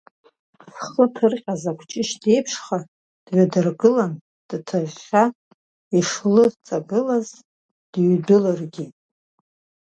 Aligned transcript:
Зхы 0.77 1.05
ҭырҟьаз 1.13 1.63
акәҷышь 1.71 2.13
деиԥшха, 2.21 2.77
дҩадыргылан, 3.25 4.13
дҭыгга 4.49 5.23
ишлыҵагылаз 5.97 7.27
дыҩдәылыргеит. 7.91 8.95